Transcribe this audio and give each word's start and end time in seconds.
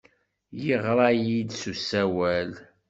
Yeɣra-iyi-d 0.65 1.51
s 1.61 1.63
usawal. 1.71 2.51